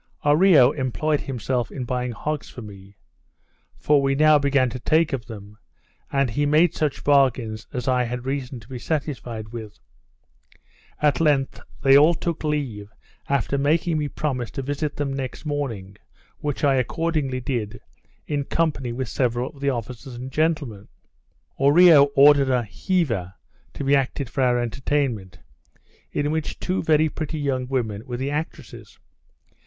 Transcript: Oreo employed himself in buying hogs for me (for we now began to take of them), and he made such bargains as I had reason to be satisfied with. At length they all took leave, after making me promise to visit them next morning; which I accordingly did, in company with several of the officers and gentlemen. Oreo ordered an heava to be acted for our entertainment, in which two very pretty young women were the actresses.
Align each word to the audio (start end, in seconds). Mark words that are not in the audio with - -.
Oreo 0.25 0.71
employed 0.75 1.19
himself 1.21 1.71
in 1.71 1.83
buying 1.85 2.11
hogs 2.11 2.49
for 2.49 2.63
me 2.63 2.95
(for 3.75 4.01
we 4.01 4.15
now 4.15 4.39
began 4.39 4.67
to 4.71 4.79
take 4.79 5.13
of 5.13 5.27
them), 5.27 5.59
and 6.11 6.31
he 6.31 6.43
made 6.43 6.73
such 6.73 7.03
bargains 7.03 7.67
as 7.71 7.87
I 7.87 8.05
had 8.05 8.25
reason 8.25 8.59
to 8.61 8.67
be 8.67 8.79
satisfied 8.79 9.49
with. 9.49 9.77
At 11.03 11.21
length 11.21 11.59
they 11.83 11.95
all 11.95 12.15
took 12.15 12.43
leave, 12.43 12.91
after 13.29 13.59
making 13.59 13.99
me 13.99 14.07
promise 14.07 14.49
to 14.57 14.63
visit 14.63 14.95
them 14.95 15.13
next 15.13 15.45
morning; 15.45 15.97
which 16.39 16.63
I 16.63 16.77
accordingly 16.77 17.39
did, 17.39 17.79
in 18.25 18.45
company 18.45 18.91
with 18.91 19.07
several 19.07 19.51
of 19.51 19.59
the 19.61 19.69
officers 19.69 20.15
and 20.15 20.31
gentlemen. 20.31 20.87
Oreo 21.59 22.09
ordered 22.15 22.49
an 22.49 22.65
heava 22.65 23.35
to 23.75 23.83
be 23.83 23.95
acted 23.95 24.31
for 24.31 24.41
our 24.41 24.57
entertainment, 24.57 25.37
in 26.11 26.31
which 26.31 26.59
two 26.59 26.81
very 26.81 27.07
pretty 27.07 27.37
young 27.37 27.67
women 27.67 28.03
were 28.07 28.17
the 28.17 28.31
actresses. 28.31 28.97